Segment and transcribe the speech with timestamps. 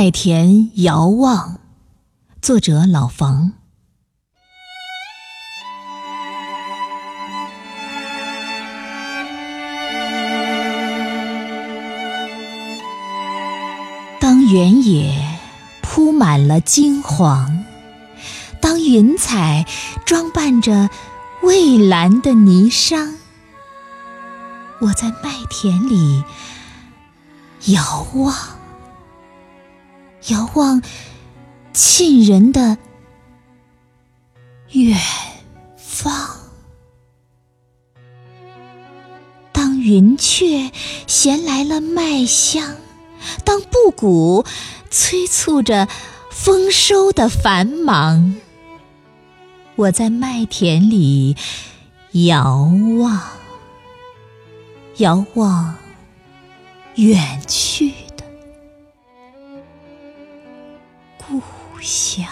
[0.00, 1.58] 麦田遥望，
[2.40, 3.54] 作者老房。
[14.20, 15.36] 当原野
[15.82, 17.64] 铺满了金黄，
[18.60, 19.66] 当云彩
[20.06, 20.88] 装扮着
[21.42, 23.14] 蔚蓝的霓裳，
[24.80, 26.22] 我在麦田里
[27.64, 28.32] 遥望，
[30.28, 30.82] 遥望
[31.72, 32.78] 沁人的
[34.70, 34.98] 远
[35.76, 36.12] 方。
[39.52, 40.70] 当云雀
[41.06, 42.76] 衔来了麦香。
[43.44, 44.44] 当布谷
[44.90, 45.88] 催促着
[46.30, 48.36] 丰收的繁忙，
[49.74, 51.36] 我在麦田里
[52.12, 53.20] 遥望，
[54.98, 55.74] 遥望
[56.94, 57.92] 远去
[61.78, 62.26] 的故乡。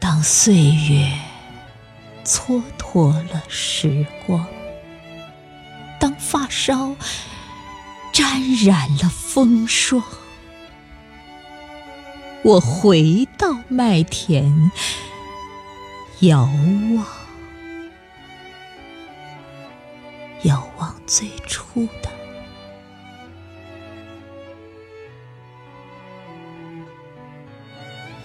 [0.00, 1.12] 当岁月
[2.24, 4.44] 蹉跎了时光。
[6.00, 6.96] 当发梢
[8.12, 10.02] 沾染了风霜，
[12.42, 14.70] 我回到麦田，
[16.20, 16.48] 遥
[16.96, 17.06] 望，
[20.44, 22.19] 遥望最初的。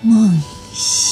[0.05, 0.39] 梦
[0.71, 1.04] 想。